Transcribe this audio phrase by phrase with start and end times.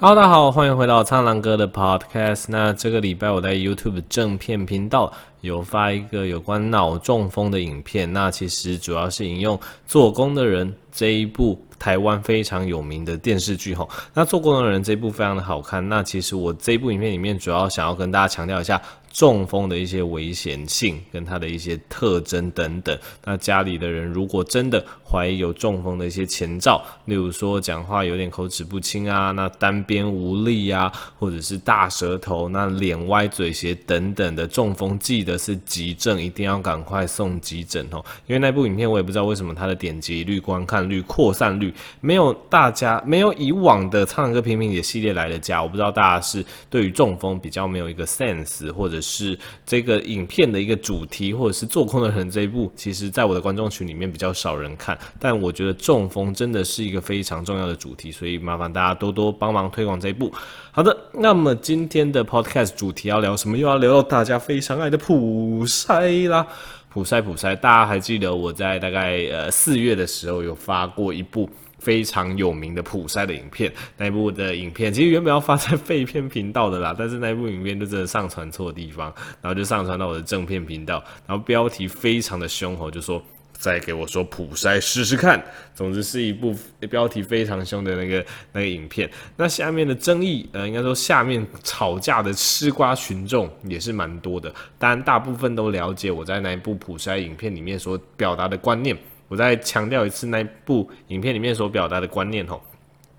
[0.00, 2.44] 好大家好，欢迎回到苍狼哥的 Podcast。
[2.46, 8.12] 那这个礼拜我在 YouTube 正片频道有发一个有关脑中风的影片。
[8.12, 9.58] 那其实主要是引用
[9.88, 13.90] 《做工的人》这一部台湾非常有名的电视剧吼。
[14.14, 15.88] 那《做工的人》这一部非常的好看。
[15.88, 18.80] 那其实我这一部影片里面主要想要跟大家强调一下。
[19.10, 38.04] 中风的一些危险性跟它的一些特征等等，那家里的人如果真的怀疑有中风的一些前兆，例如说讲话有点口齿不清啊，那单边无力啊，或者是大舌头，那脸歪嘴斜等等的中风，记得是急症，一定要赶快送急诊哦。
[38.26, 48.97] 因为那部影片我也不知道为什么它的点击率、观看率、扩散率没有大家没有以往的苍蓝鸽评评理系列来的佳，我不知道大家是对于中风比较没有一个 sense 或者。
[49.00, 60.32] 是这个影片的一个主题，或者是做空的人这一部，其实在我的观众群里面比较少人看，但我觉得中风真的是一个非常重要的主题，所以麻烦大家多多帮忙推广这一部。
[60.70, 63.56] 好的，那么今天的 podcast 主题要聊什么？
[63.58, 66.46] 又要聊到大家非常爱的普筛啦，
[66.88, 71.48] 普筛普筛，大家还记得我在大概呃四月的时候有发过一部。
[71.78, 85.42] 非常有名的普筛的影片，那一部的影片其实原本要发在废片频道的啦，但是那一部影片就真的上传错地方，然后就上传到我的正片频道，然后标题非常的凶吼，就说再给我说普筛试试看。
[85.74, 86.54] 总之是一部
[86.90, 89.08] 标题非常凶的那个那个影片。
[89.36, 98.96] 那下面的争议，呃，应该说下面吵架的吃瓜群众也是蛮多的，当然大部分都了解我在那一部普筛影片里面所表达的观念。
[99.28, 102.60] 我再强调一次，那部影片里面所表达的观念吼，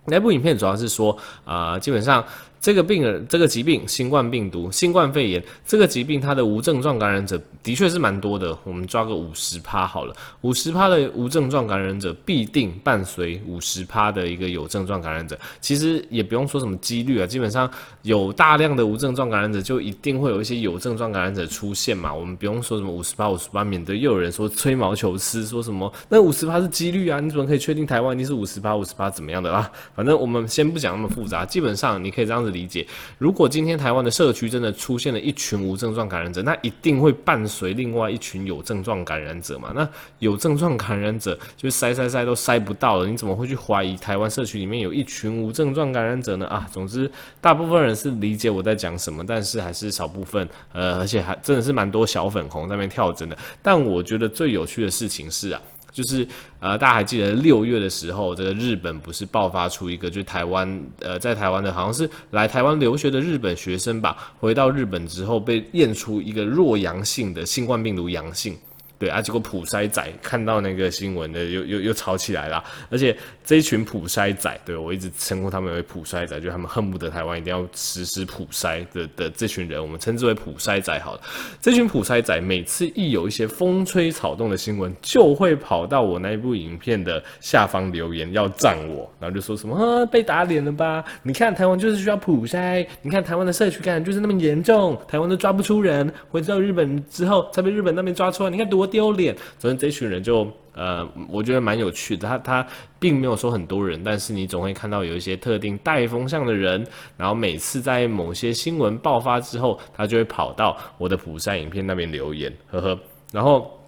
[0.06, 2.24] 那部影片主要是说，啊、基本上。
[2.62, 8.58] 这个病人，这个疾病，新冠病毒、新冠肺炎这个疾病，它的无症状感染者的确是蛮多的。
[8.66, 15.40] 我们抓个五十趴好了，五十趴的无症状感染者必定伴随五十趴的一个有症状感染者。
[15.62, 17.70] 其实也不用说什么几率啊，基本上
[18.02, 22.14] 有大量的无症状感染者，就一定会有一些有症状感染者出现嘛。
[22.14, 27.22] 我们不用说什么五十趴、五十趴，免得又有人说吹毛求疵，说什么那五十趴是几率啊？
[27.22, 29.72] 你怎么可以确定台湾一定是五十趴、五十趴怎么样的啦？
[29.96, 32.49] 反正我们先不讲那么复杂，基本上你可以这样子。
[32.50, 32.86] 理解，
[33.18, 39.72] 如果今天台湾的社区真的出现了一群无症状感染者，那一定会伴随另外一群有症状感染者嘛？
[39.76, 39.88] 那
[40.20, 46.46] 有症状感染者就筛筛筛都筛不到了，你怎么会去怀疑台湾社区里面有一群无症状感染者呢？
[46.48, 53.38] 啊，总之大部分人是理解我在讲什么，但是还是少部分，呃，而且还真的是蛮多小粉红在那边跳针的。
[53.62, 55.62] 但我觉得最有趣的事情是啊。
[55.92, 56.28] 就是
[56.60, 68.56] 呃，大家还记得六月的时候，这个日本不是爆发出一个，就台湾呃，在台湾的好像是来台湾留学的日本学生吧，回到日本之后被验出一个弱阳性的新冠病毒阳性。
[69.00, 72.62] 对啊，结果普筛仔看到那个新闻的，又又又吵起来了。
[72.90, 73.16] 而且
[73.46, 81.22] 这一群普筛仔，对，我一直称呼他们为普筛仔，就他们恨不得台湾一定要实施普筛的的这群人，我们称之为普筛仔好了。
[81.62, 91.06] 这群普筛仔每次一有一些风吹草动的新闻，就会跑到我那一部影片的下方留言要赞我，然后就说什么被打脸了吧？
[91.24, 98.89] 你看台湾就是需要普筛，你看台湾的社区感就是那么严重，台湾都抓不出人，回到日本之后才被日本那边抓出来，你看多。
[98.90, 102.28] 丢脸，所以这群人就呃，我觉得蛮有趣的。
[102.28, 102.68] 他他
[103.00, 106.86] 并没有说很多人，但是你总会看到有一些特定带风向的人，
[107.16, 113.00] 然后每次在某些新闻爆发之后，他就会跑到我的普筛影片那边留言，呵呵，
[113.32, 113.79] 然后。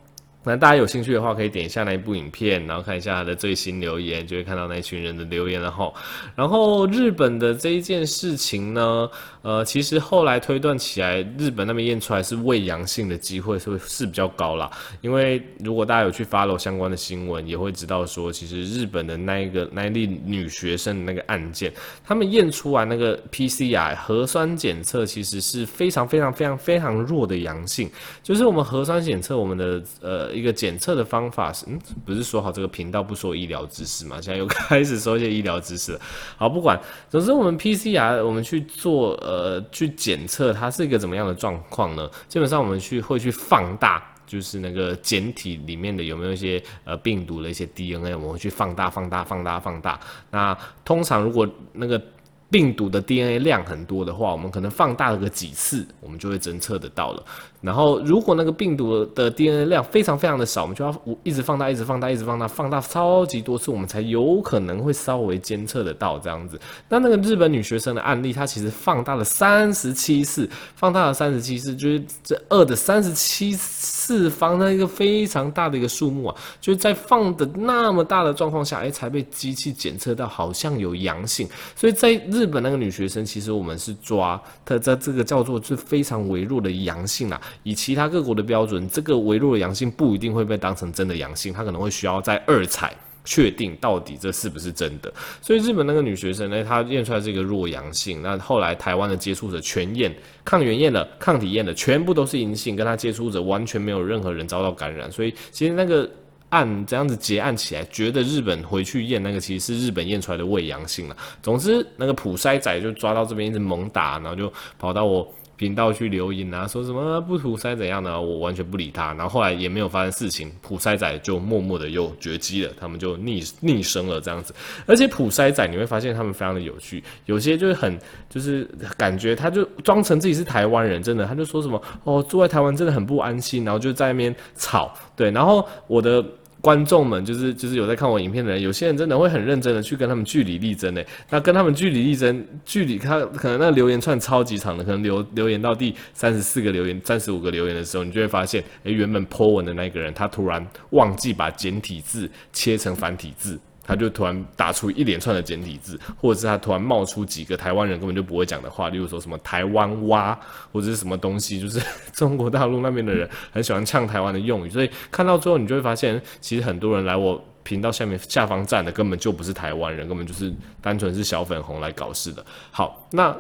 [0.44, 5.94] 那大家有兴趣的话，可以点一下那一部影片，然后看一下他的最新留言，就会看到那群人的留言了齁。
[6.36, 9.08] 然后日本的这一件事情呢，
[9.44, 14.68] 呃，其实后来推断起来，日本那边验出来是伪阳性的机会是是比较高啦。
[15.02, 21.72] 因为如果大家有去 follow 相关的新闻，也会知道说，其实日本的那一个那一例女学生的那个案件，
[22.04, 27.88] 他们验出来那个 PCR 核酸检测其实是非常非常非常非常弱的阳性，
[28.24, 30.31] 就是我们核酸检测我们的呃。
[30.34, 34.22] 一个检测的方法是，嗯，不是说好这个频道不说医疗知识嘛？
[34.22, 36.00] 现在又开始说一些医疗知识了。
[36.38, 36.80] 好，不管，
[37.10, 42.10] 总之我们 PCR 我们去做呃去检测它是一个怎么样的状况呢？
[42.28, 50.00] 基本上我们去会去放大，就是那个检体里面的有没有一些呃病毒的一些 DNA，我们会去放大、放大、放大、放大。
[50.30, 52.02] 那通常如果那个
[52.50, 57.24] 病毒的 DNA 量很多的话，我们可能放大了个几次，我们就会侦测得到了。
[57.62, 66.60] 然后，如果那个病毒的 DNA 量非常非常的少，我们就要一直放大，一直放大，一直放大，放大超级多次，我们才有可能会稍微监测得到这样子。
[66.90, 81.48] 那那个日本女学生的案例，她其实放大了三十七次，放大了三十七次，就是这二的三十七次方，那一个非常大的一个数目啊，就是在放的那么大的状况下，哎，才被机器检测到好像有阳性。
[81.76, 87.40] 所以在日本那个女学生，其实我们是抓她在这个叫做是非常微弱的阳性啦。
[87.64, 92.96] 以其他各国的标准，这个微弱的阳性不一定会被当成真的阳性，他可能会需要再二采。
[93.24, 95.14] 确定到底这是不是真的？
[95.44, 98.20] 所以日本那个女学生呢，她验出来这个弱阳性。
[98.24, 100.12] 那后来台湾的接触者全验，
[100.44, 105.12] 抗原验了，抗体验了，全部都是阴性，跟她接触者完全没有任何人遭到感染。
[105.12, 106.10] 所以其实那个
[106.50, 111.16] 案这样子结案起来，觉得日本回去验那个其实是日本验出来的未阳性了。
[111.44, 115.32] 总之那个普筛仔就抓到这边一直猛打，然后就跑到我。
[115.62, 119.14] 频道去留言啊，说什么不普筛怎样的，我完全不理他。
[119.14, 124.56] 然后后来也没有发生事情，普塞仔就默默的又绝迹了，他们就逆逆生了这样子。
[124.88, 127.96] 而且普塞仔你会发现他们非常的有趣，有些就是很
[128.28, 128.68] 就是
[128.98, 134.92] 感觉他就装成自己是台湾人，真的他就说什么哦，住在台湾真的很不安心，然后就在那边吵。
[135.16, 136.26] 对，然后我的。
[136.62, 153.60] 观众们就是就是有在看我影片的人，有些人真的会很认真的去跟他们据理力争呢，那跟他们据理力争，据理他可能那留言串超级长的，可能留留言到第三十四个留言、三十五个留言的时候，你就会发现，诶、原本 po 文的那个人，他突然忘记把简体字切成繁体字。
[153.84, 160.38] 他就突然打出一连串的简体字，或者是他突然冒出几个台湾人根本就不会讲的话，例如说什么台湾蛙
[160.72, 161.82] 或者是什么东西，就是
[162.14, 172.46] 中国大陆那边的人很喜欢呛台湾的用语，所以看到最后你就会发现，其实很多人来我频道下面下方站的根本就不是台湾人，根本就是单纯是小粉红来搞事的。
[172.72, 173.36] 好，那。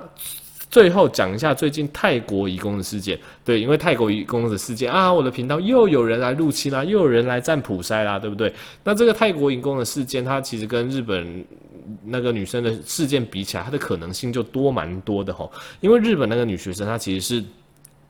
[0.71, 8.51] 最后讲一下最近泰国移工的事件，对，因为泰国移工的事件啊，我的频道又有人来入侵啦，又有人来占普筛啦，对不对？
[8.83, 11.45] 那这个泰国移工的事件，它其实跟日本
[12.05, 15.51] 那个女生的事件比起来，它的可能性就多蛮多的吼，
[15.81, 17.43] 因为日本那个女学生她其实是。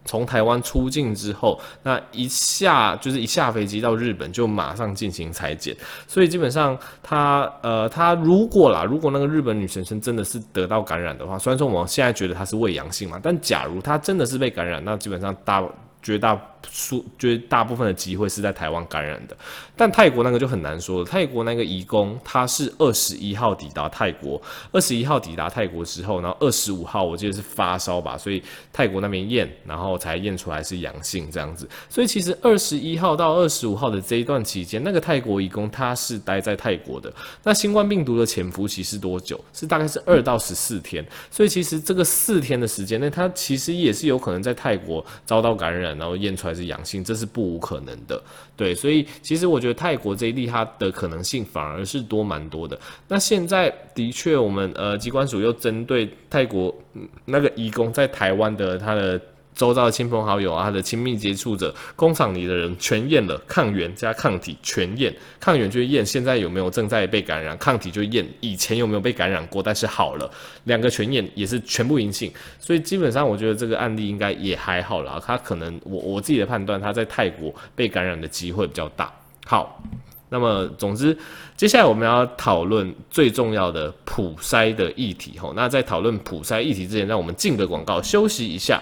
[0.05, 5.75] 从台湾出境之后，那一下就是一下飞机到日本就马上进行裁剪，
[6.07, 15.63] 所以基本上他呃他如果啦，如果那个日本女学生真的是得到感染的话，虽然说我们现在觉得她是胃阳性嘛，但假如她真的是被感染，那基本上大。
[16.03, 16.35] 绝大
[16.69, 19.35] 数绝大部分的机会是在台湾感染的，
[19.75, 21.05] 但泰国那个就很难说了。
[21.05, 24.41] 泰国那个移工他是二十一号抵达泰国，
[24.71, 28.41] 二十一号抵达泰国之后，然后二十五号我记得是发烧吧，所以
[28.71, 31.67] 泰国那边验，然后才验出来是阳性这样子。
[31.89, 37.13] 所以其实二十一号到二十五号的这一段期间，那个泰国移工他是待在泰国的。
[37.43, 39.39] 那新冠病毒的潜伏期是多久？
[39.53, 41.05] 是大概是二到十四天。
[41.29, 45.91] 所以其实这个四天的时间内，他其实也是有可能在泰国遭到感染。
[45.91, 48.21] 然后验出来还是阳性，这是不无可能的，
[48.57, 52.77] 对，所以其实我觉得泰国这一例它的可能性反而是多蛮多的。
[53.07, 56.75] 那现在的确，我们呃机关署又针对泰国
[57.23, 59.21] 那个移工在台湾的他的。
[59.53, 70.29] 周遭的亲朋好友啊，他的亲密接触者，工厂里的人全验了，抗原加抗体全验，抗原就验现在有没有正在被感染，抗体就验以前有没有被感染过，但是好了，
[70.63, 79.13] 两个全验也是全部阴性，所以基本上我觉得这个案例应该也还好啦，他可能我我自己的判断，他在泰国被感染的机会比较大。
[79.45, 79.83] 好，
[80.29, 81.15] 那么总之，
[81.57, 88.81] 接下来我们要讨论最重要的普筛的议题吼，那在讨论普筛议题之前，让我们进个广告，休息一下。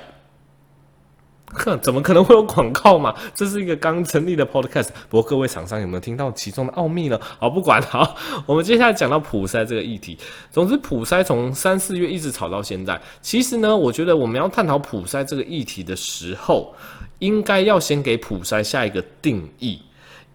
[1.53, 3.13] 哼， 怎么可能会有广告嘛？
[3.33, 4.89] 这是一个刚成立的 podcast。
[5.09, 7.19] 不过各位厂商有没有听到其中的奥秘呢？
[7.39, 8.15] 好，不管好，
[8.45, 10.18] 我们接下来讲到普筛这个议题。
[10.51, 12.99] 总之，普筛从三四月一直炒到现在。
[13.21, 16.73] 其实呢，我觉得我们要探讨普筛这个议题的时候，
[17.19, 19.81] 应该要先给普筛下一个定义。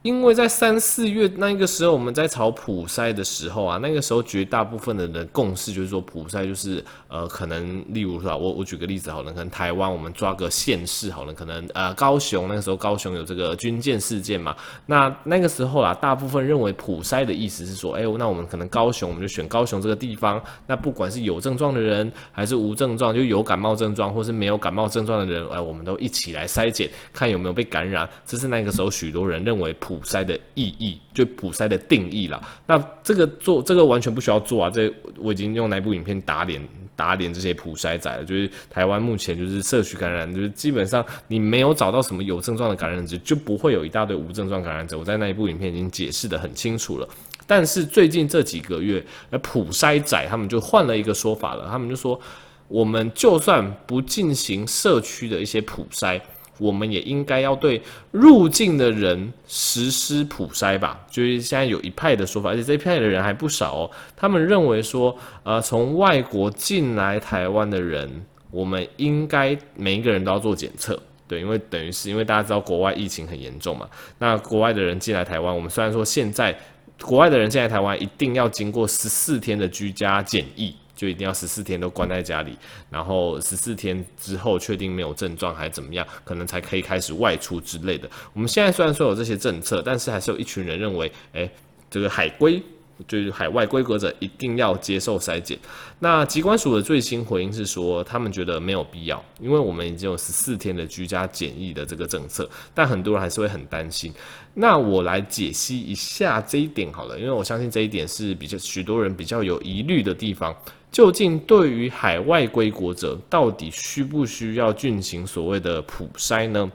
[0.05, 29.94] 因为在三四月那个时候，我们在炒普筛的时候啊，那个时候绝大部分的人共识就是说，普筛就是呃，可能例如说，我我举个例子好了，可能台湾我们抓个县市好了，可能呃高雄那个时候高雄有这个军舰事件嘛，那那个时候啊，大部分认为普筛的意思是说，哎，那我们可能高雄我们就选高雄这个地方，那不管是有症状的人还是无症状，就有感冒症状或是没有感冒症状的人，哎，我们都一起来筛检，看有没有被感染，这是那个时候许多人认为普。
[29.95, 32.43] 普筛的意义，就普筛的定义了。
[32.67, 34.69] 那这个做这个完全不需要做啊！
[34.69, 36.61] 这我已经用那部影片打脸
[36.97, 38.25] 打脸这些普筛仔了。
[38.25, 44.99] 就是台湾目前就是社区感染，就是基本上你没有找到什么有症状的感染者，就不会有一大堆无症状感染者。
[44.99, 47.09] 我在那一部影片已经解释得很清楚了。
[47.47, 51.69] 但是最近这几个月，那普筛仔他们就换了一个说法了。
[51.71, 52.21] 他们就说，
[52.69, 56.21] 我们就算不进行社区的一些普筛。
[56.59, 63.91] 我们也应该要对入境的人实施普筛吧，就是现在有一派的说法，而且这一派的人还不少哦。
[64.17, 68.09] 他们认为说，呃，从外国进来台湾的人，
[68.51, 73.89] 我们应该每一个人都要做检测，对，因为等于是因为大家知道国外疫情很严重嘛。
[74.19, 76.57] 那国外的人进来台湾，我们虽然说现在
[77.03, 80.75] 国外的人进来台湾一定要经过十四天的居家检疫。
[81.05, 82.57] 就一定要十四天都关在家里，
[82.89, 88.09] 然后十四天之后确定没有症状还是怎么样，可能才可以开始外出之类的。
[88.33, 91.51] 我们现在虽然说有这些政策，但是还是有一群人认为，诶，
[91.91, 92.63] 这个海归。
[93.09, 95.59] 就是海外归国者一定要接受筛检。
[95.99, 102.49] 那疾管署的最新回应是说，他们觉得没有必要，因为我们已经有十四天的居家检疫的这个政策。
[102.73, 104.15] 但很多人还是会很担心。
[104.55, 110.55] 那我来解析一下这一点好了，因为我相信这一点是比较许多人比较有疑虑的地方。
[110.95, 116.71] 究竟对于海外归国者，到底需不需要进行所谓的普筛呢？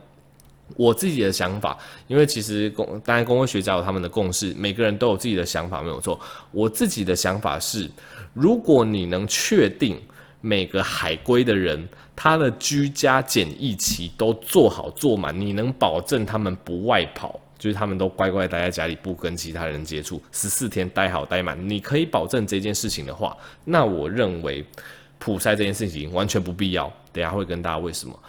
[0.76, 6.20] 我自己的想法，因为其实公当然公卫学家有他们的共识，每个人都有自己的想法，没有错。
[6.52, 7.90] 我自己的想法是，
[8.34, 9.98] 如果你能确定
[10.42, 24.66] 每个海归的人他的居家检疫期都做好做满，你能保证他们不外跑，就是他们都乖乖待在家里，不跟其他人接触，十四天待好待满，你可以保证这件事情的话，那我认为
[25.20, 26.92] 普筛这件事情完全不必要。
[27.14, 28.20] 等下会跟大家为什么，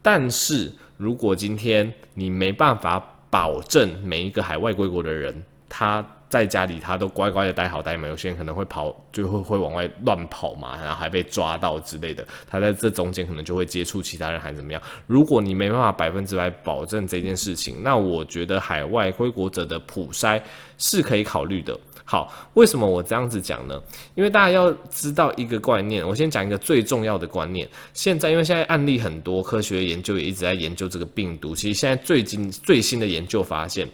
[0.00, 0.72] 但是。
[0.98, 14.82] 如果今天你没办法保证每一个海外归国的人，他在家里他都乖乖的待好待满，有些人可能会跑，就会会往外乱跑嘛，然后还被抓到之类的，他在这中间可能就会接触其他人还怎么样？
[15.06, 20.42] 如果你没办法百分之百保证这件事情，那我觉得海外归国者的普筛
[20.78, 21.78] 是可以考虑的。
[22.08, 23.82] 好，为什么我这样子讲呢？
[24.14, 27.68] 因为大家要知道一个观念，我先讲一个最重要的观念。
[27.94, 31.52] 现在，因为现在案例很多，科学研究也一直在研究这个病毒。
[31.52, 33.88] 其实现在最近最新的研究发现，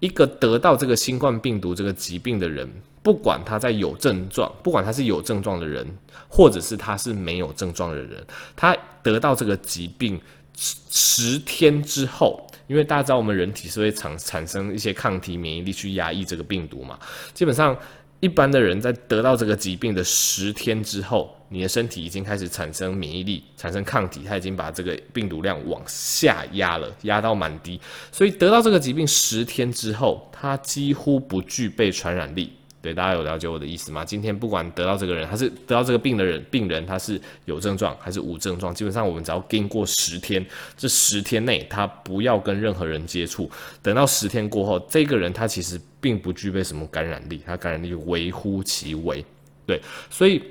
[0.00, 2.68] 一个得到这个新冠病毒这个疾病的人，
[3.02, 5.86] 不管他在有症状，不管他是有症状的人，
[6.28, 8.24] 或者是他是没有症状的人，
[8.54, 10.20] 他得到这个疾病
[10.56, 12.42] 十十天之后。
[12.68, 16.98] 因为大家知道，我们人体是会产产生一些抗体免疫力去压抑这个病毒嘛。
[17.32, 17.78] 基本上，
[18.18, 27.80] 一般的人在得到这个疾病的十天之后，你的身体已经开始产生免疫力，产生抗体，它已经把这个病毒量往下压了，压到蛮低。
[28.10, 32.52] 所以得到这个疾病十天之后，它几乎不具备传染力。
[32.82, 34.04] 对，大家有了解我的意思吗？
[34.04, 40.44] 今天不管得到这个人，他是得到这个病的人，病人他是有症状还是无症状，基本上我们只要经过十天，
[40.76, 43.50] 这十天内他不要跟任何人接触，
[43.82, 49.24] 等到十天过后，这个人他其实并不具备什么感染力，他感染力微乎其微。
[49.64, 50.42] 对，所以。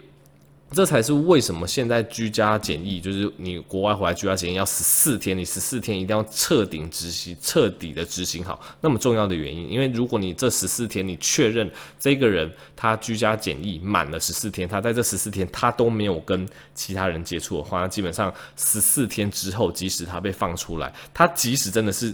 [0.76, 9.72] 这才是为什么现在居家检疫，就是你国外回来居家检疫要十四天，你十四天一定要彻底执行、彻底的执行好，那么重要的原因。
[9.72, 22.14] 因为如果你这十四天你确认这个人他居家检疫满了十四天，他在这十四天他都没有跟其他人接触的话，那基本上十四天之后，即使他被放出来，他即使真的是。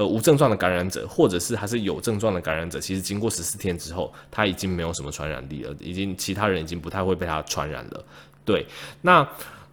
[0.00, 8.02] 呃，无症状的感染者，或者是还是有症状的感染者，其实经过十四天之后，他已经没有什么传染力了，已经其他人已经不太会被他传染了。
[8.42, 8.64] 对，
[9.02, 9.28] 那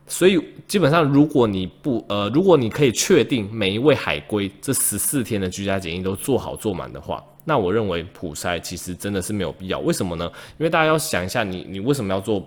[0.05, 9.79] 所以基本上，如果你不呃，如果你可以确定每一位海归这十四天的居家检疫都做好做满的话，那我认为普筛其实真的是没有必要。
[9.79, 10.29] 为什么呢？
[10.57, 12.45] 因为大家要想一下，你你为什么要做？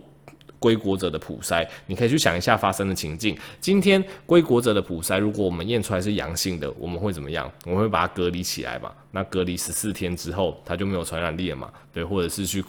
[0.60, 3.36] 归国者的普筛，你可以去想一下发生的情境。
[3.60, 7.50] 今天归国者的普筛，如果我们验出来是阳性的，我们会怎么样？
[7.64, 8.92] 我们会把它隔离起来嘛？
[9.10, 11.68] 那隔离十四天之后，它就没有传染力了嘛？
[11.92, 12.62] 对，或者是去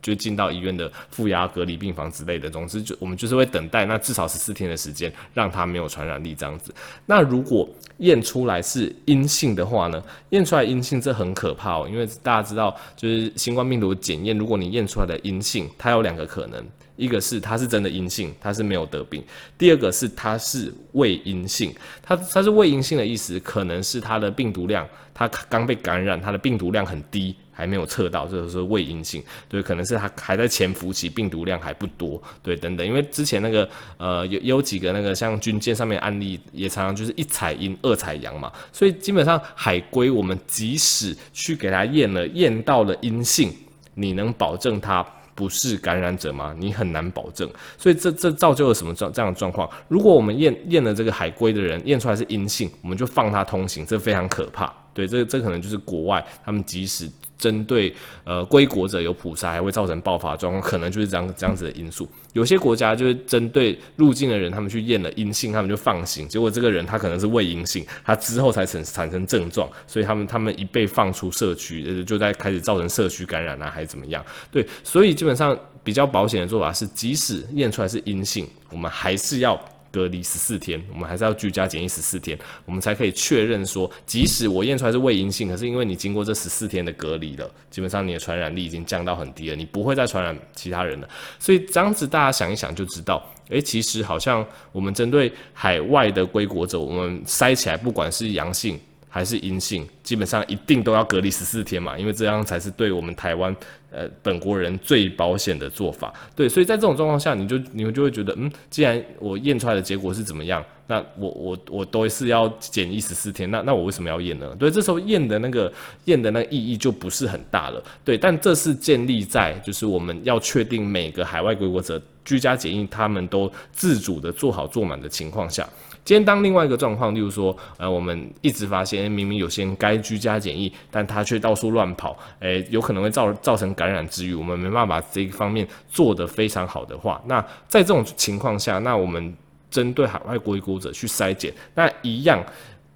[0.00, 2.48] 就进到医院的负压隔离病房之类的。
[2.48, 6.72] 总之，就我们就是会等待那至少十四天的时间，让它没有传染力这样子。
[7.06, 7.68] 那如果
[7.98, 10.00] 验出来是阴性的话呢？
[10.30, 16.64] 验出来阴性这很可怕哦，因为大家知道，就是新冠病毒检验，如果你验出来的阴性，它有两个可能。
[16.96, 19.22] 一个是他是真的阴性，他是没有得病；
[19.56, 29.22] 第二个是他是伪阴性，他他是伪阴性的意思，可能是他的病毒量，他刚被感染，他的病毒量很低，还没有测到，这就是伪阴性。
[29.48, 32.86] 对，可能是他还在潜伏期，病毒量还不多，对，等等。
[32.86, 43.54] 因为之前那个呃有有几个那个像军舰上面案例，也常常就是一采阴，二采阳嘛，所以基本上海归我们即使去给他验了，验到了阴性，
[43.94, 45.06] 你能保证他？
[45.36, 46.52] 不是感染者吗？
[46.58, 49.70] 你很难保证，所以这这造就了什么状这样的状况？
[49.86, 54.74] 如果我们验验了这个海归的人验出来是阴性，我们就放他通行，这非常可怕。
[54.92, 57.08] 对，这这可能就是国外他们即使。
[57.38, 62.08] 针对呃归国者有普查，还会造成爆发状况，可能就是这样这样子的因素。
[62.32, 66.28] 有些国家就是针对入境的人，他们去验了阴性，他们就放行。
[66.28, 74.24] 结果这个人他可能是未阴性，他之后才产产生症状，所以他们他们一被放出社区，就在开始造成社区感染啊，还是怎么样？
[74.50, 79.58] 对，所以基本上比较保险的做法是，即使验出来是阴性，我们还是要。
[79.96, 91.08] 隔离十四天，我们还是要居家检疫十四天，我们才可以确认说，即使我验出来是未阴性，可是因为你经过这十四天的隔离了，基本上你的传染力已经降到很低了，你不会再传染其他人了。
[91.38, 98.78] 所以这样子大家想一想就知道，诶，其实好像我们针对海外的归国者，我们筛起来不管是阳性。
[99.08, 103.54] 还是阴性，基本上一定都要隔离十四天嘛，因为这样才是对我们台湾
[103.96, 106.12] 呃本国人最保险的做法。
[106.36, 114.54] 对，所以在这种状况下，你就你们就会觉得，嗯，既然我验出来的结果是怎么样，那我我我都是要检疫十四天，那那我为什么要验呢？
[114.58, 115.72] 对，这时候验的那个
[116.04, 117.82] 验的那个意义就不是很大了。
[118.04, 125.66] 对，但这是建立在就是我们要确定每个海外归国者居家检疫，他们都自主的做好做满的情况下。
[126.04, 139.34] 今天当另外一个状况，例如说，呃，我们一直发现，明明有些人该居家检疫，但他却到处乱跑，诶，有可能会造造成感染之余，我们没办法把这一方面做得非常好的话，那在这种情况下，那我们
[139.68, 142.44] 针对海外归国者去筛检，那一样。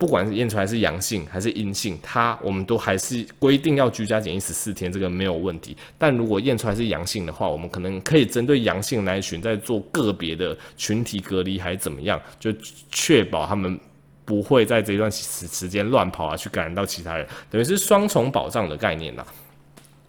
[0.01, 5.77] 不管是验出来是阳性还是阴性，它我们都还是规定要居家检疫十四天，这个没有问题。
[5.99, 12.51] 但如果验出来是阳性的话，我们可能可以针对阳性来群，再做个别的群体隔离，还是怎么样，就
[12.91, 13.79] 确保他们
[14.25, 19.23] 不会在这段时时间乱跑啊，去感染到其他人，等于是双重保障的概念呐。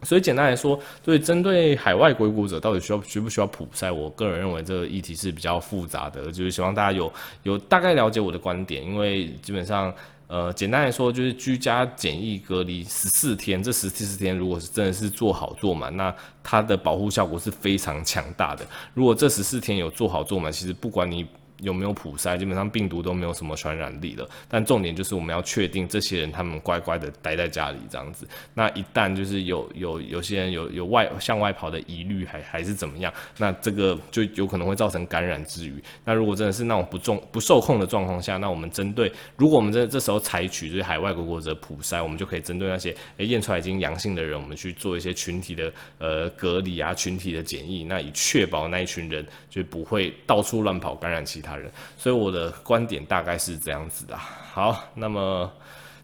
[0.04, 7.12] 所以简单来说，对针对海外归国者到底需要需不需要普筛，我个人认为这个议题是比较复杂的，就是希望大家有
[7.44, 9.94] 有大概了解我的观点，因为基本上，
[10.28, 18.66] 呃，简单来说就是居家检疫隔离十四天，这十四天如果是真的是做好做满，那它的保护效果是非常强大的。
[18.94, 21.26] 如果这十四天有做好做满，其实不管你。
[21.62, 22.38] 有没有普筛？
[22.38, 24.30] 基本上病毒都没有什么传染力了。
[24.50, 28.28] 但重点就是我们要确定这些人他们乖乖的待在家里这样子。
[28.54, 33.14] 那一旦就是有有有些人有有外向外跑的疑虑，还还是怎么样？
[33.38, 35.82] 那这个就有可能会造成感染之余。
[36.04, 51.51] 那如果真的是那种不重不受控的状况下，那我们针对如果我们这这时候采取就是海外国国者普筛，我们就可以针对那些诶验出来已经阳性的人，我们去做一些群体的呃隔离啊，群体的检疫，那以确保那一群人就不会到处乱跑感染其他。
[51.56, 54.18] 人所以我的观点大概是这样子的。
[54.18, 55.52] 好，那么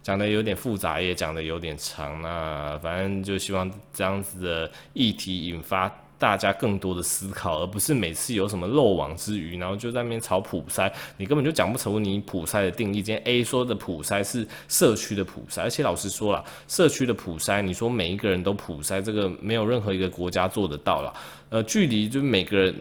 [0.01, 2.21] 讲的有点复杂，也讲的有点长。
[2.21, 13.01] 那反正就希望这样子的议题引发大家更多的思考，而不是每次有什么漏网之鱼，然后就在那边炒普筛，你根本就讲不出你普筛的定义。
[13.01, 21.13] 今天 A 说的普筛是社区的普筛，而且老实说了，社区的普筛，你说每一个人都普筛，这个没有任何一个国家做得到了。
[21.49, 22.73] 呃，距离就是每个人。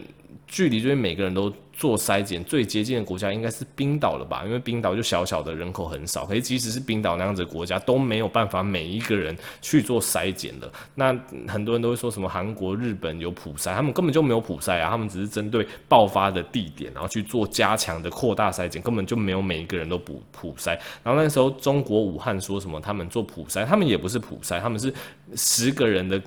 [0.49, 4.43] 距离就是每个人都做筛检最接近的国家应该是冰岛了吧？
[4.43, 10.67] 因为冰岛就小小的人口很少，可是即使是冰岛那样子的国家都没有办法每一个人去做筛检的。
[10.95, 11.15] 那
[11.47, 20.69] 很多人都会说什么韩国、日本有普筛，他们根本就没有普筛啊，他们只是针对爆发的地点，然后去做加强的扩大筛检，根本就没有每一个人都普普筛。
[21.03, 24.91] 然后那时候中国武汉说什么他们做普筛，他们也不是普筛，他们是
[25.35, 26.19] 十个人的。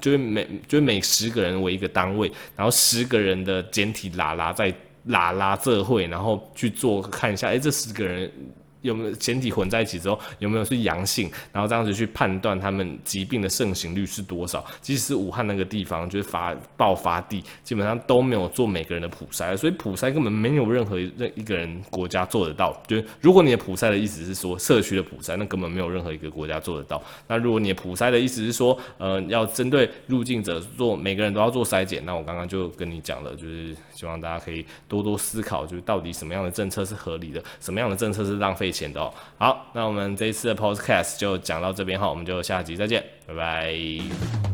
[0.00, 4.74] 就是每就是每十个人为一个单位，然后十个人的简体拉拉在
[5.06, 8.30] 拉拉这会，然后去做看一下，哎，这十个人。
[8.82, 11.30] 有没有检体混在一起之后有没有是阳性？
[11.52, 14.64] 然后这样子去判断他们疾病的盛行率是多少？
[14.80, 22.76] 即使是武汉那个地方就是发爆发地，基本上都没有做每个人的普筛，所以普筛根本没有任何任一个人国家做得到。
[22.86, 27.02] 就是如果你的普筛的意思是说社区的普筛，那根本没有任何一个国家做得到。
[27.28, 39.12] 那如果你的普筛的意思是说，呃，要针对入境者做每个人都要做筛检，那我刚刚就跟你讲了，就是希望大家可以多多思考，就是到底什么样的政策是合理的，什么样的政策是浪费钱的哦。
[39.38, 44.51] 好，那我们这一次的 podcast 就讲到这边哈，我们就下集再见，拜拜。